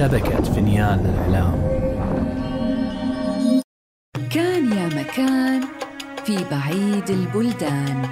شبكة 0.00 0.42
فينيان 0.42 0.98
للإعلام 0.98 1.54
كان 4.30 4.72
يا 4.72 4.86
مكان 4.86 5.60
في 6.24 6.36
بعيد 6.50 7.10
البلدان. 7.10 8.08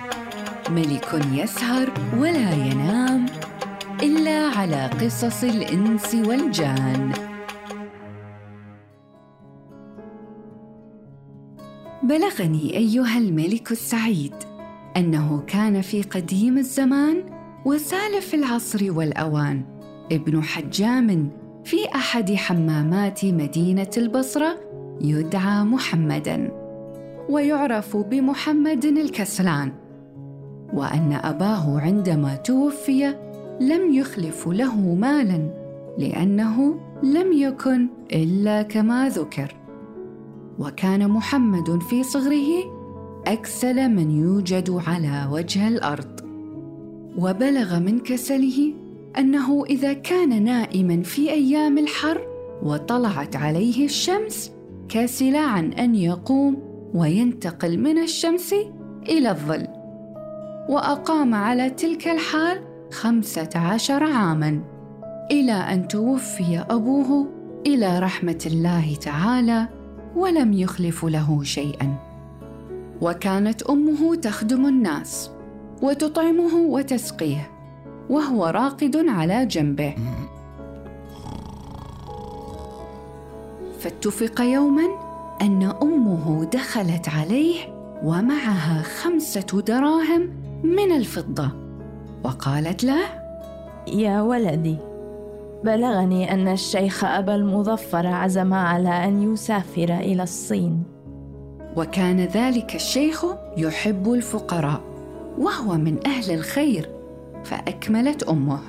ملك 0.71 1.21
يسهر 1.33 1.93
ولا 2.19 2.53
ينام 2.53 3.27
إلا 4.03 4.49
على 4.59 4.87
قصص 4.87 5.45
الإنس 5.45 6.15
والجان. 6.15 7.13
بلغني 12.03 12.77
أيها 12.77 13.19
الملك 13.19 13.73
السعيد 13.73 14.35
أنه 14.97 15.43
كان 15.47 15.81
في 15.81 16.03
قديم 16.03 16.59
الزمان 16.59 17.23
وسالف 17.65 18.35
العصر 18.35 18.93
والأوان 18.93 19.65
ابن 20.13 20.43
حجام 20.43 21.31
في 21.69 21.77
أحد 21.95 22.35
حمامات 22.35 23.25
مدينة 23.25 23.91
البصرة 23.97 24.59
يدعى 25.01 25.65
محمدا 25.65 26.53
ويعرف 27.29 27.97
بمحمد 27.97 28.85
الكسلان 28.85 29.73
وأن 30.73 31.13
أباه 31.13 31.81
عندما 31.81 32.35
توفي 32.35 33.15
لم 33.61 33.95
يخلف 33.95 34.49
له 34.49 34.95
مالا 34.95 35.51
لأنه 35.99 36.81
لم 37.03 37.33
يكن 37.33 37.89
إلا 38.13 38.63
كما 38.63 39.09
ذكر. 39.09 39.55
وكان 40.59 41.09
محمد 41.09 41.83
في 41.91 42.03
صغره 42.03 42.49
أكسل 43.27 43.89
من 43.89 44.11
يوجد 44.11 44.71
على 44.87 45.29
وجه 45.33 45.69
الأرض 45.69 46.21
وبلغ 47.19 47.79
من 47.79 48.01
كسله 48.01 48.88
أنه 49.19 49.65
إذا 49.65 49.93
كان 49.93 50.45
نائما 50.45 51.03
في 51.03 51.31
أيام 51.31 51.79
الحر 51.79 52.21
وطلعت 52.63 53.37
عليه 53.37 53.85
الشمس 53.85 54.53
كسل 54.89 55.37
عن 55.37 55.73
أن 55.73 55.95
يقوم 55.95 56.63
وينتقل 56.95 57.79
من 57.79 57.99
الشمس 57.99 58.55
إلى 59.09 59.31
الظل. 59.31 59.67
وأقام 60.69 61.35
على 61.35 61.71
تلك 61.71 62.09
الحال 62.09 62.61
خمسة 62.93 63.49
عشر 63.55 64.05
عاما 64.05 64.61
إلى 65.31 65.53
أن 65.53 65.89
توفي 65.89 66.65
أبوه 66.71 67.29
إلى 67.67 67.99
رحمة 67.99 68.39
الله 68.47 68.95
تعالى 68.95 69.69
ولم 70.17 70.53
يخلف 70.53 71.05
له 71.05 71.43
شيئا. 71.43 71.95
وكانت 73.01 73.63
أمه 73.63 74.15
تخدم 74.15 74.67
الناس 74.67 75.31
وتطعمه 75.83 76.57
وتسقيه. 76.57 77.58
وهو 78.11 78.47
راقد 78.47 78.97
على 79.09 79.47
جنبه. 79.47 79.95
فاتفق 83.79 84.41
يوما 84.41 84.89
أن 85.43 85.73
أمه 85.83 86.45
دخلت 86.45 87.09
عليه 87.09 87.57
ومعها 88.05 88.83
خمسة 88.83 89.63
دراهم 89.67 90.31
من 90.63 90.93
الفضة. 90.93 91.51
وقالت 92.25 92.85
له 92.85 93.01
يا 93.87 94.23
ولدي 94.23 94.77
بلغني 95.65 96.33
أن 96.33 96.49
الشيخ 96.49 97.05
أبا 97.05 97.35
المظفر 97.35 98.07
عزم 98.07 98.55
على 98.55 98.89
أن 98.89 99.33
يسافر 99.33 99.95
إلى 99.95 100.23
الصين. 100.23 100.83
وكان 101.77 102.21
ذلك 102.21 102.75
الشيخ 102.75 103.25
يحب 103.57 104.13
الفقراء 104.13 104.81
وهو 105.39 105.75
من 105.75 106.07
أهل 106.07 106.35
الخير. 106.35 106.98
فأكملت 107.49 108.23
أمه. 108.23 108.61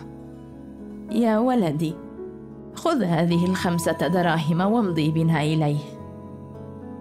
يا 1.11 1.37
ولدي 1.39 1.93
خذ 2.73 3.03
هذه 3.03 3.45
الخمسة 3.45 4.07
دراهم 4.07 4.61
وامضي 4.61 5.11
بنا 5.11 5.43
إليه. 5.43 5.79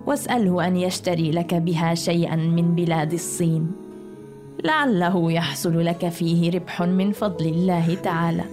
واسأله 0.07 0.67
أن 0.67 0.77
يشتري 0.77 1.31
لك 1.31 1.55
بها 1.55 1.95
شيئا 1.95 2.37
من 2.37 2.75
بلاد 2.75 3.13
الصين. 3.13 3.73
لعله 4.65 5.33
يحصل 5.33 5.85
لك 5.85 6.09
فيه 6.09 6.51
ربح 6.51 6.83
من 6.83 7.13
فضل 7.13 7.47
الله 7.47 7.95
تعالى. 7.95 8.45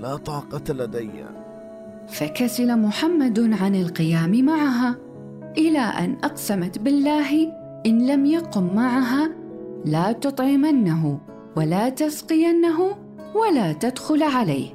لا 0.00 0.16
طاقة 0.16 0.72
لدي. 0.72 1.10
فكسل 2.08 2.78
محمد 2.78 3.38
عن 3.60 3.74
القيام 3.74 4.44
معها 4.44 4.96
إلى 5.58 5.78
أن 5.78 6.16
أقسمت 6.24 6.78
بالله 6.78 7.57
إن 7.86 8.06
لم 8.06 8.26
يقم 8.26 8.74
معها 8.74 9.30
لا 9.84 10.12
تطعمنه 10.12 11.18
ولا 11.56 11.88
تسقينه 11.88 12.96
ولا 13.34 13.72
تدخل 13.72 14.22
عليه 14.22 14.68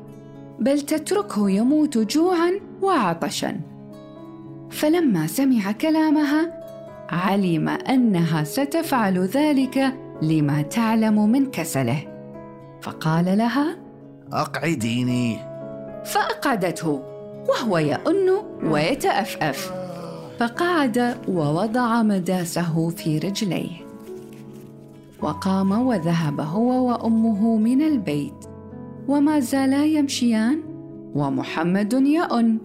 بل 0.59 0.81
تتركه 0.81 1.49
يموت 1.49 1.97
جوعا 1.97 2.51
وعطشا. 2.81 3.59
فلما 4.71 5.27
سمع 5.27 5.71
كلامها 5.71 6.63
علم 7.09 7.69
أنها 7.69 8.43
ستفعل 8.43 9.19
ذلك 9.19 9.93
لما 10.21 10.61
تعلم 10.61 11.29
من 11.29 11.51
كسله. 11.51 12.03
فقال 12.81 13.37
لها 13.37 13.75
أقعديني. 14.33 15.37
فأقعدته 16.05 17.03
وهو 17.49 17.77
يئن 17.77 18.29
ويتأفأف. 18.63 19.82
فقعد 20.43 21.15
ووضع 21.27 22.03
مداسه 22.03 22.89
في 22.89 23.17
رجليه. 23.17 23.71
وقام 25.21 25.71
وذهب 25.71 26.39
هو 26.41 26.87
وأمه 26.89 27.57
من 27.57 27.81
البيت. 27.81 28.45
وما 29.07 29.39
زالا 29.39 29.85
يمشيان 29.85 30.59
ومحمد 31.15 31.93
يئن 31.93 32.57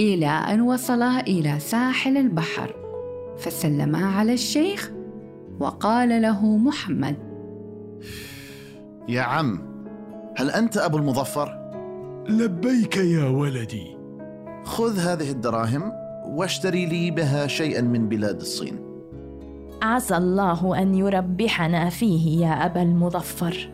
إلى 0.00 0.26
أن 0.26 0.60
وصلا 0.60 1.20
إلى 1.20 1.58
ساحل 1.58 2.16
البحر. 2.16 2.74
فسلما 3.38 4.06
على 4.06 4.32
الشيخ 4.32 4.90
وقال 5.60 6.22
له 6.22 6.56
محمد 6.56 7.16
يا 9.08 9.22
عم 9.22 9.58
هل 10.36 10.50
أنت 10.50 10.76
أبو 10.76 10.96
المظفر؟ 10.96 11.72
لبيك 12.28 12.96
يا 12.96 13.28
ولدي. 13.28 13.96
خذ 14.64 14.98
هذه 14.98 15.30
الدراهم 15.30 15.92
واشتري 16.26 16.86
لي 16.86 17.10
بها 17.10 17.46
شيئا 17.46 17.80
من 17.80 18.08
بلاد 18.08 18.40
الصين. 18.40 18.78
عسى 19.82 20.16
الله 20.16 20.82
أن 20.82 20.94
يربحنا 20.94 21.88
فيه 21.88 22.46
يا 22.46 22.66
أبا 22.66 22.82
المظفر. 22.82 23.70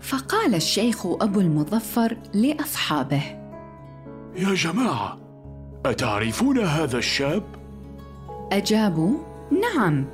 فقال 0.00 0.54
الشيخ 0.54 1.06
أبو 1.06 1.40
المظفر 1.40 2.16
لأصحابه. 2.34 3.22
يا 4.36 4.54
جماعة 4.54 5.18
أتعرفون 5.86 6.58
هذا 6.58 6.98
الشاب؟ 6.98 7.42
أجابوا 8.52 9.16
نعم 9.50 10.04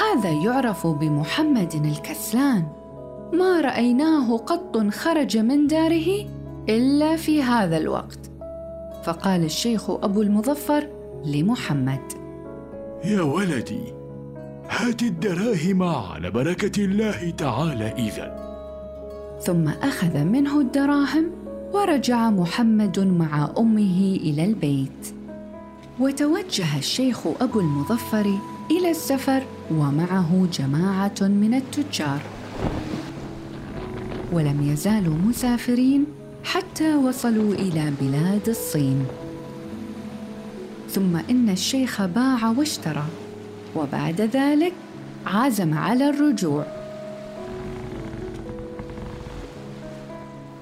هذا 0.00 0.30
يعرف 0.30 0.86
بمحمد 0.86 1.74
الكسلان. 1.74 2.66
ما 3.32 3.60
رأيناه 3.60 4.36
قط 4.36 4.86
خرج 4.86 5.38
من 5.38 5.66
داره 5.66 6.26
إلا 6.68 7.16
في 7.16 7.42
هذا 7.42 7.76
الوقت. 7.76 8.31
فقال 9.04 9.44
الشيخ 9.44 9.90
أبو 9.90 10.22
المظفر 10.22 10.88
لمحمد. 11.24 12.12
يا 13.04 13.22
ولدي 13.22 13.94
هات 14.68 15.02
الدراهم 15.02 15.82
على 15.82 16.30
بركة 16.30 16.84
الله 16.84 17.30
تعالى 17.30 17.92
إذا. 17.98 18.42
ثم 19.40 19.68
أخذ 19.68 20.24
منه 20.24 20.60
الدراهم 20.60 21.30
ورجع 21.72 22.30
محمد 22.30 22.98
مع 23.00 23.50
أمه 23.58 24.18
إلى 24.22 24.44
البيت. 24.44 25.14
وتوجه 26.00 26.78
الشيخ 26.78 27.26
أبو 27.40 27.60
المظفر 27.60 28.38
إلى 28.70 28.90
السفر 28.90 29.42
ومعه 29.70 30.46
جماعة 30.52 31.20
من 31.20 31.54
التجار. 31.54 32.20
ولم 34.32 34.70
يزالوا 34.72 35.14
مسافرين 35.14 36.21
حتى 36.44 36.94
وصلوا 36.94 37.54
إلى 37.54 37.92
بلاد 38.00 38.48
الصين. 38.48 39.06
ثم 40.90 41.16
إن 41.16 41.48
الشيخ 41.48 42.02
باع 42.02 42.48
واشترى 42.58 43.04
وبعد 43.76 44.20
ذلك 44.20 44.72
عزم 45.26 45.78
على 45.78 46.08
الرجوع. 46.08 46.66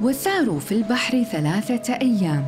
وساروا 0.00 0.60
في 0.60 0.72
البحر 0.72 1.22
ثلاثة 1.22 1.94
أيام 1.94 2.44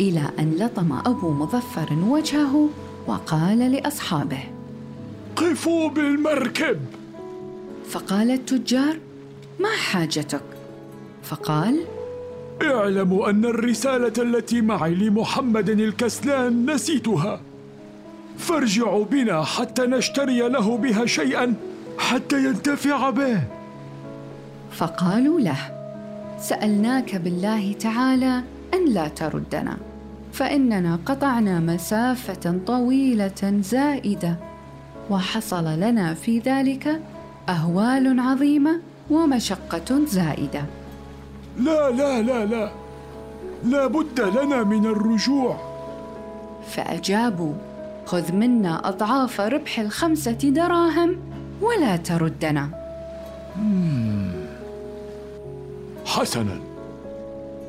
إلى 0.00 0.30
أن 0.38 0.54
لطم 0.58 0.92
أبو 0.92 1.30
مظفر 1.30 1.92
وجهه 1.92 2.68
وقال 3.06 3.58
لأصحابه 3.72 4.42
قفوا 5.36 5.90
بالمركب. 5.90 6.80
فقال 7.90 8.30
التجار 8.30 8.98
ما 9.60 9.76
حاجتك؟ 9.76 10.42
فقال 11.22 11.84
اعلموا 12.64 13.30
أن 13.30 13.44
الرسالة 13.44 14.12
التي 14.18 14.60
معي 14.60 14.94
لمحمد 14.94 15.70
الكسلان 15.70 16.70
نسيتها. 16.70 17.40
فارجعوا 18.38 19.04
بنا 19.04 19.42
حتى 19.42 19.82
نشتري 19.82 20.48
له 20.48 20.76
بها 20.76 21.06
شيئا 21.06 21.54
حتى 21.98 22.44
ينتفع 22.44 23.10
به. 23.10 23.40
فقالوا 24.72 25.40
له 25.40 25.58
سألناك 26.40 27.16
بالله 27.16 27.72
تعالى 27.72 28.42
أن 28.74 28.88
لا 28.88 29.08
تردنا 29.08 29.76
فإننا 30.32 30.98
قطعنا 31.06 31.60
مسافة 31.60 32.58
طويلة 32.66 33.60
زائدة 33.60 34.36
وحصل 35.10 35.64
لنا 35.64 36.14
في 36.14 36.38
ذلك 36.38 37.00
أهوال 37.48 38.20
عظيمة 38.20 38.80
ومشقة 39.10 40.04
زائدة. 40.06 40.64
لا 41.58 41.90
لا 41.90 42.22
لا 42.22 42.44
لا. 42.44 42.70
لا 43.64 43.86
بد 43.86 44.20
لنا 44.20 44.62
من 44.62 44.86
الرجوع. 44.86 45.56
فأجابوا 46.68 47.52
خذ 48.06 48.32
منا 48.32 48.88
أضعاف 48.88 49.40
ربح 49.40 49.78
الخمسة 49.78 50.32
دراهم 50.32 51.16
ولا 51.60 51.96
تردنا. 51.96 52.68
حسنا. 56.06 56.60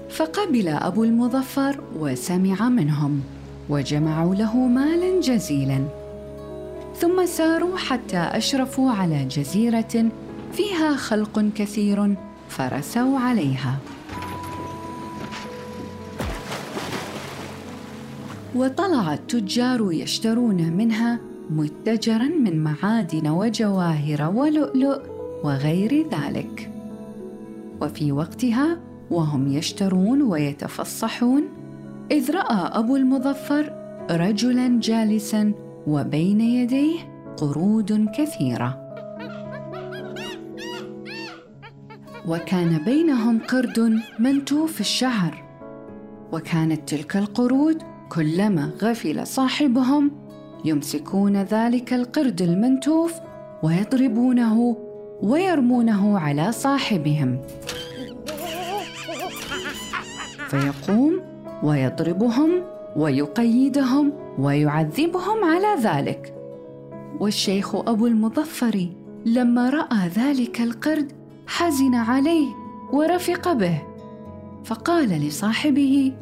فقبل 0.09 0.67
أبو 0.67 1.03
المظفر 1.03 1.81
وسمع 1.99 2.69
منهم 2.69 3.21
وجمعوا 3.69 4.35
له 4.35 4.57
مالا 4.57 5.21
جزيلا. 5.21 5.83
ثم 6.97 7.25
ساروا 7.25 7.77
حتى 7.77 8.17
أشرفوا 8.17 8.91
على 8.91 9.25
جزيرة 9.25 10.05
فيها 10.53 10.95
خلق 10.95 11.45
كثير. 11.55 12.15
فرسوا 12.57 13.19
عليها. 13.19 13.77
وطلع 18.55 19.13
التجار 19.13 19.91
يشترون 19.91 20.73
منها 20.73 21.19
متجرا 21.49 22.27
من 22.27 22.63
معادن 22.63 23.27
وجواهر 23.27 24.31
ولؤلؤ 24.35 25.01
وغير 25.43 26.07
ذلك. 26.11 26.71
وفي 27.81 28.11
وقتها 28.11 28.77
وهم 29.11 29.47
يشترون 29.47 30.21
ويتفصحون 30.21 31.43
إذ 32.11 32.31
رأى 32.31 32.79
أبو 32.79 32.95
المظفر 32.95 33.73
رجلا 34.11 34.79
جالسا 34.79 35.53
وبين 35.87 36.41
يديه 36.41 36.99
قرود 37.37 38.07
كثيرة. 38.17 38.84
وكان 42.27 42.77
بينهم 42.77 43.39
قرد 43.39 43.99
منتوف 44.19 44.79
الشعر 44.79 45.43
وكانت 46.31 46.89
تلك 46.89 47.17
القرود 47.17 47.83
كلما 48.09 48.71
غفل 48.81 49.27
صاحبهم 49.27 50.11
يمسكون 50.65 51.37
ذلك 51.37 51.93
القرد 51.93 52.41
المنتوف 52.41 53.13
ويضربونه 53.63 54.77
ويرمونه 55.21 56.19
على 56.19 56.51
صاحبهم. 56.51 57.41
فيقوم 60.49 61.21
ويضربهم 61.63 62.63
ويقيدهم 62.95 64.13
ويعذبهم 64.39 65.43
على 65.43 65.81
ذلك. 65.81 66.33
والشيخ 67.19 67.75
أبو 67.75 68.07
المظفر 68.07 68.89
لما 69.25 69.69
رأى 69.69 70.07
ذلك 70.07 70.61
القرد 70.61 71.24
حزن 71.47 71.95
عليه 71.95 72.47
ورفق 72.93 73.53
به. 73.53 73.81
فقال 74.63 75.09
لصاحبه 75.09 76.13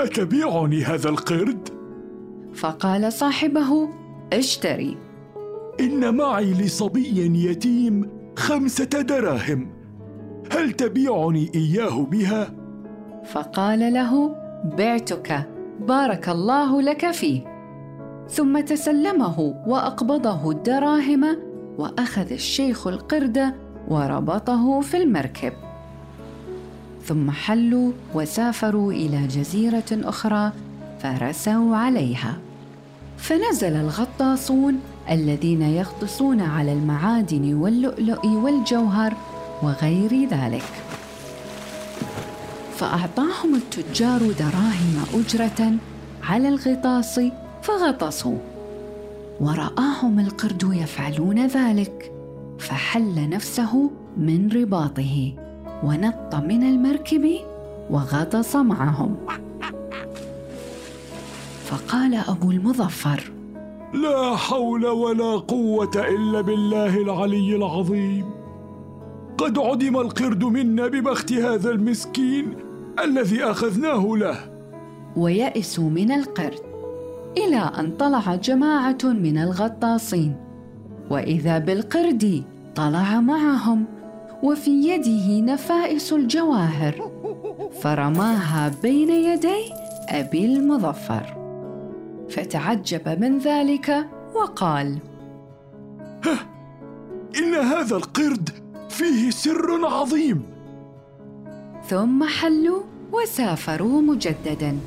أتبيعني 0.00 0.84
هذا 0.84 1.08
القرد؟ 1.08 1.68
فقال 2.54 3.12
صاحبه 3.12 3.88
اشتري. 4.32 4.96
إن 5.80 6.14
معي 6.16 6.52
لصبي 6.52 7.46
يتيم 7.50 8.10
خمسة 8.36 8.84
دراهم. 8.84 9.70
هل 10.52 10.72
تبيعني 10.72 11.50
إياه 11.54 12.02
بها؟ 12.04 12.54
فقال 13.24 13.92
له 13.92 14.36
بعتك 14.78 15.48
بارك 15.80 16.28
الله 16.28 16.82
لك 16.82 17.10
فيه. 17.10 17.54
ثم 18.28 18.60
تسلمه 18.60 19.40
وأقبضه 19.66 20.50
الدراهم 20.50 21.24
وأخذ 21.78 22.32
الشيخ 22.32 22.86
القرد 22.86 23.54
وربطه 23.88 24.80
في 24.80 24.96
المركب. 24.96 25.52
ثم 27.04 27.30
حلوا 27.30 27.92
وسافروا 28.14 28.92
إلى 28.92 29.26
جزيرة 29.26 29.84
أخرى 29.92 30.52
فرسوا 31.02 31.76
عليها. 31.76 32.36
فنزل 33.18 33.76
الغطاسون 33.76 34.80
الذين 35.10 35.62
يغطسون 35.62 36.40
على 36.40 36.72
المعادن 36.72 37.54
واللؤلؤ 37.54 38.26
والجوهر 38.26 39.14
وغير 39.62 40.28
ذلك. 40.28 40.64
فأعطاهم 42.76 43.54
التجار 43.54 44.18
دراهم 44.18 45.04
أجرة 45.14 45.72
على 46.22 46.48
الغطاس 46.48 47.20
فغطسوا. 47.62 48.38
ورآهم 49.40 50.20
القرد 50.20 50.70
يفعلون 50.72 51.46
ذلك. 51.46 52.13
فحل 52.64 53.28
نفسه 53.28 53.90
من 54.16 54.48
رباطه 54.52 55.32
ونط 55.82 56.34
من 56.34 56.62
المركب 56.62 57.30
وغطس 57.90 58.56
معهم. 58.56 59.16
فقال 61.64 62.14
أبو 62.14 62.50
المظفر 62.50 63.32
لا 63.94 64.36
حول 64.36 64.86
ولا 64.86 65.36
قوة 65.36 65.90
إلا 65.96 66.40
بالله 66.40 66.96
العلي 66.96 67.56
العظيم. 67.56 68.24
قد 69.38 69.58
عدم 69.58 69.96
القرد 69.96 70.44
منا 70.44 70.86
ببخت 70.86 71.32
هذا 71.32 71.70
المسكين 71.70 72.56
الذي 73.04 73.44
أخذناه 73.44 74.16
له. 74.16 74.36
ويئسوا 75.16 75.90
من 75.90 76.12
القرد 76.12 76.60
إلى 77.36 77.70
أن 77.78 77.96
طلع 77.96 78.34
جماعة 78.34 79.04
من 79.04 79.38
الغطاسين. 79.38 80.36
وإذا 81.10 81.58
بالقرد 81.58 82.44
طلع 82.76 83.20
معهم 83.20 83.84
وفي 84.42 84.70
يده 84.70 85.52
نفائس 85.52 86.12
الجواهر 86.12 87.10
فرماها 87.80 88.72
بين 88.82 89.10
يدي 89.10 89.72
أبي 90.08 90.44
المظفر. 90.44 91.36
فتعجب 92.30 93.20
من 93.20 93.38
ذلك 93.38 94.06
وقال 94.34 94.98
إن 97.38 97.54
هذا 97.54 97.96
القرد 97.96 98.50
فيه 98.88 99.30
سر 99.30 99.86
عظيم. 99.86 100.42
ثم 101.88 102.24
حلوا 102.24 102.82
وسافروا 103.12 104.02
مجددا 104.02 104.78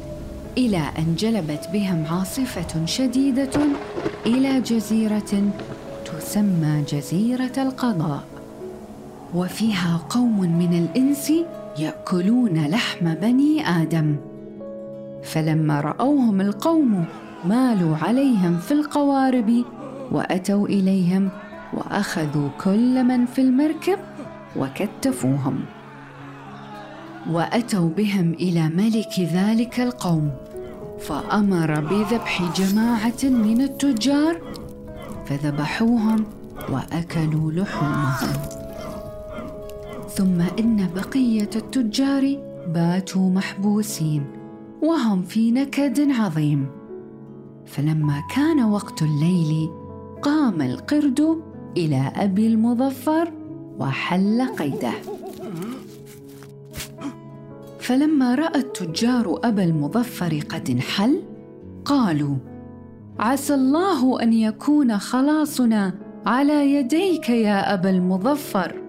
إلى 0.58 0.82
أن 0.98 1.16
جلبت 1.16 1.70
بهم 1.74 2.06
عاصفة 2.12 2.86
شديدة 2.86 3.60
إلى 4.26 4.62
جزيرة 4.62 5.52
تسمى 6.08 6.84
جزيرة 6.90 7.52
القضاء. 7.58 8.24
وفيها 9.36 10.02
قوم 10.10 10.40
من 10.40 10.74
الإنس 10.74 11.34
يأكلون 11.80 12.66
لحم 12.66 13.14
بني 13.14 13.68
آدم. 13.68 14.16
فلما 15.24 15.82
رأوهم 15.82 16.42
القوم 16.42 17.06
مالوا 17.46 17.98
عليهم 17.98 18.58
في 18.58 18.72
القوارب 18.72 19.64
وأتوا 20.12 20.68
إليهم 20.68 21.30
وأخذوا 21.74 22.50
كل 22.64 23.04
من 23.04 23.26
في 23.26 23.42
المركب 23.42 24.00
وكتفوهم. 24.56 25.60
وأتوا 27.32 27.90
بهم 27.90 28.34
إلى 28.34 28.70
ملك 28.70 29.20
ذلك 29.20 29.80
القوم 29.80 30.32
فأمر 31.00 31.80
بذبح 31.80 32.42
جماعة 32.56 33.24
من 33.24 33.62
التجار 33.62 34.42
فذبحوهم 35.30 36.26
وأكلوا 36.70 37.52
لحومهم. 37.52 38.34
ثم 40.10 40.42
إن 40.60 40.90
بقية 40.96 41.50
التجار 41.56 42.38
باتوا 42.68 43.30
محبوسين 43.30 44.26
وهم 44.84 45.22
في 45.22 45.52
نكد 45.52 46.12
عظيم. 46.12 46.68
فلما 47.66 48.24
كان 48.36 48.64
وقت 48.64 49.02
الليل 49.02 49.70
قام 50.22 50.62
القرد 50.62 51.42
إلى 51.78 52.12
أبي 52.16 52.48
المظفر 52.48 53.32
وحل 53.80 54.42
قيده. 54.60 54.94
فلما 57.80 58.36
رأى 58.36 58.60
التجار 58.60 59.40
أبا 59.44 59.64
المظفر 59.64 60.40
قد 60.50 60.70
انحل 60.70 61.22
قالوا 61.86 62.36
عسى 63.20 63.54
الله 63.54 64.22
أن 64.24 64.34
يكون 64.34 64.98
خلاصنا 64.98 65.94
على 66.26 66.74
يديك 66.74 67.30
يا 67.30 67.74
أبا 67.74 67.90
المظفر. 67.90 68.82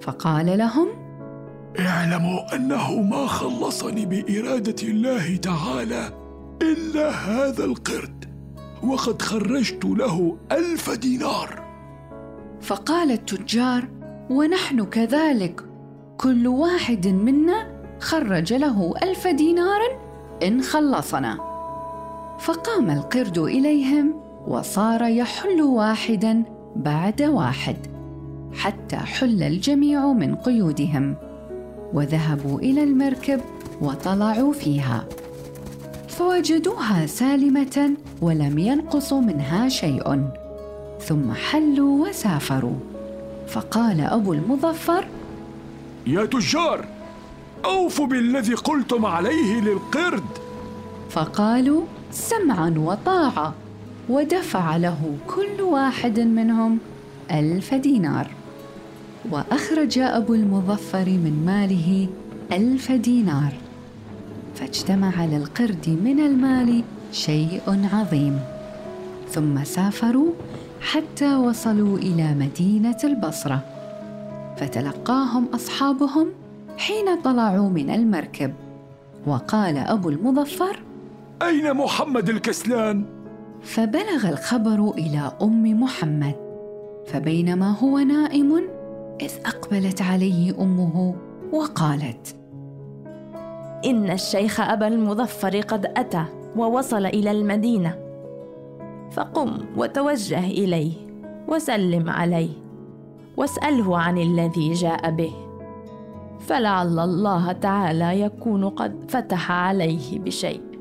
فقال 0.00 0.58
لهم 0.58 0.88
اعلموا 1.78 2.56
أنه 2.56 3.02
ما 3.02 3.26
خلصني 3.26 4.06
بإرادة 4.06 4.76
الله 4.82 5.36
تعالى 5.36 6.08
إلا 6.62 7.10
هذا 7.10 7.64
القرد 7.64 8.24
وقد 8.82 9.22
خرجت 9.22 9.84
له 9.84 10.36
ألف 10.52 10.90
دينار. 10.90 11.62
فقال 12.60 13.10
التجار 13.10 13.88
ونحن 14.30 14.84
كذلك 14.84 15.60
كل 16.18 16.46
واحد 16.46 17.06
منا 17.06 17.82
خرج 18.00 18.52
له 18.52 18.94
ألف 19.02 19.26
دينار 19.26 19.80
إن 20.42 20.62
خلصنا. 20.62 21.51
فقام 22.42 22.90
القرد 22.90 23.38
إليهم 23.38 24.14
وصار 24.46 25.02
يحل 25.02 25.62
واحدا 25.62 26.42
بعد 26.76 27.22
واحد 27.22 27.76
حتى 28.54 28.96
حل 28.96 29.42
الجميع 29.42 30.12
من 30.12 30.34
قيودهم 30.34 31.14
وذهبوا 31.92 32.58
إلى 32.58 32.82
المركب 32.82 33.40
وطلعوا 33.80 34.52
فيها. 34.52 35.04
فوجدوها 36.08 37.06
سالمة 37.06 37.90
ولم 38.22 38.58
ينقص 38.58 39.12
منها 39.12 39.68
شيء 39.68 40.24
ثم 41.00 41.32
حلوا 41.32 42.08
وسافروا. 42.08 42.78
فقال 43.48 44.00
أبو 44.00 44.32
المظفر 44.32 45.06
يا 46.06 46.24
تجار 46.24 46.84
أوفوا 47.64 48.06
بالذي 48.06 48.54
قلتم 48.54 49.06
عليه 49.06 49.60
للقرد. 49.60 50.24
فقالوا 51.10 51.82
سمعا 52.12 52.74
وطاعة 52.76 53.54
ودفع 54.08 54.76
له 54.76 55.16
كل 55.26 55.62
واحد 55.62 56.20
منهم 56.20 56.78
ألف 57.30 57.74
دينار. 57.74 58.26
وأخرج 59.30 59.98
أبو 59.98 60.34
المظفر 60.34 61.04
من 61.06 61.42
ماله 61.46 62.08
ألف 62.52 62.92
دينار. 62.92 63.52
فاجتمع 64.54 65.24
للقرد 65.24 65.98
من 66.04 66.20
المال 66.20 66.82
شيء 67.12 67.88
عظيم. 67.92 68.40
ثم 69.30 69.64
سافروا 69.64 70.32
حتى 70.80 71.36
وصلوا 71.36 71.98
إلى 71.98 72.34
مدينة 72.34 72.98
البصرة. 73.04 73.60
فتلقاهم 74.56 75.46
أصحابهم 75.54 76.28
حين 76.78 77.20
طلعوا 77.24 77.70
من 77.70 77.90
المركب. 77.90 78.52
وقال 79.26 79.76
أبو 79.78 80.08
المظفر 80.08 80.82
أين 81.46 81.74
محمد 81.74 82.28
الكسلان؟ 82.28 83.04
فبلغ 83.62 84.28
الخبر 84.28 84.90
إلى 84.90 85.32
أم 85.42 85.82
محمد 85.82 86.34
فبينما 87.06 87.78
هو 87.78 87.98
نائم 87.98 88.68
إذ 89.20 89.32
أقبلت 89.46 90.02
عليه 90.02 90.62
أمه 90.62 91.14
وقالت 91.52 92.36
إن 93.84 94.10
الشيخ 94.10 94.60
أبا 94.60 94.86
المظفر 94.86 95.60
قد 95.60 95.86
أتى 95.86 96.24
ووصل 96.56 97.06
إلى 97.06 97.30
المدينة 97.30 97.98
فقم 99.12 99.58
وتوجه 99.76 100.44
إليه 100.44 100.92
وسلم 101.48 102.10
عليه 102.10 102.50
واسأله 103.36 103.98
عن 103.98 104.18
الذي 104.18 104.72
جاء 104.72 105.10
به 105.10 105.32
فلعل 106.40 106.98
الله 106.98 107.52
تعالى 107.52 108.20
يكون 108.20 108.68
قد 108.68 109.04
فتح 109.08 109.52
عليه 109.52 110.18
بشيء. 110.18 110.71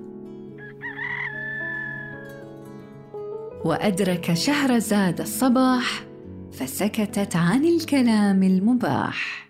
وأدرك 3.65 4.33
شهرزاد 4.33 5.21
الصباح 5.21 6.03
فسكتت 6.51 7.35
عن 7.35 7.65
الكلام 7.65 8.43
المباح. 8.43 9.47